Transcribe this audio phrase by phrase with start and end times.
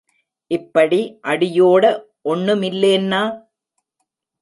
[0.51, 0.99] இப்படி
[1.23, 1.83] அடியோட
[2.25, 3.23] ஒண்னுமில்லேன்னா?